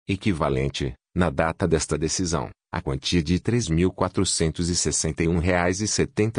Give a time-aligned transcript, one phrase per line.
[0.07, 6.37] Equivalente, na data desta decisão, a quantia de R$ 3.461,70 R$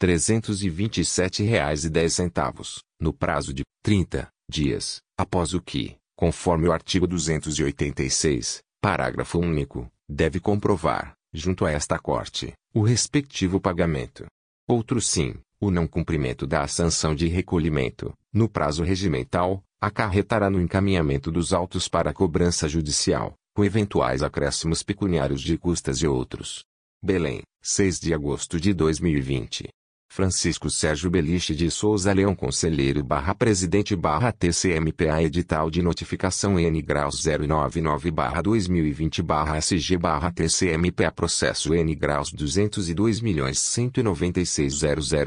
[0.00, 9.88] 3.327,10, no prazo de 30 dias, após o que, conforme o artigo 286, parágrafo único,
[10.08, 14.26] deve comprovar, junto a esta Corte, o respectivo pagamento.
[14.68, 21.30] Outro sim, o não cumprimento da sanção de recolhimento, no prazo regimental, acarretará no encaminhamento
[21.30, 26.64] dos autos para cobrança judicial, com eventuais acréscimos pecuniários de custas e outros.
[27.02, 29.68] Belém, 6 de agosto de 2020.
[30.14, 36.80] Francisco Sérgio Beliche de Souza Leão Conselheiro barra Presidente barra TCMPA Edital de Notificação N
[36.80, 44.82] Graus 099 barra 2020 barra SG barra TCMPA Processo N Graus 202 milhões 196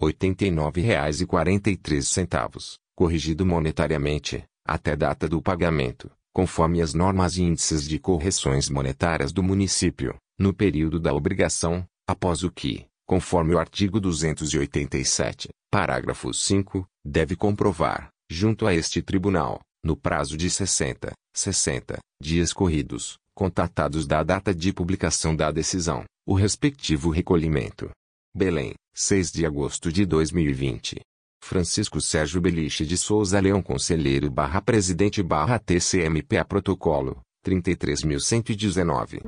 [0.01, 9.31] 339.089,43, corrigido monetariamente, até data do pagamento, conforme as normas e índices de correções monetárias
[9.31, 16.85] do município, no período da obrigação, após o que, conforme o artigo 287, parágrafo 5,
[17.05, 24.23] deve comprovar, junto a este tribunal, no prazo de 60, 60 dias corridos, contatados da
[24.23, 27.91] data de publicação da decisão, o respectivo recolhimento.
[28.35, 30.99] Belém, 6 de agosto de 2020.
[31.43, 39.21] Francisco Sérgio Beliche de Souza Leão Conselheiro barra Presidente barra TCMPA Protocolo, 33.119.